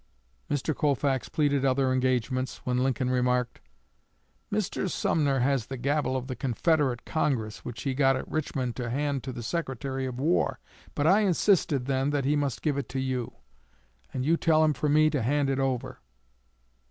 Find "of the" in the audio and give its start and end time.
6.17-6.35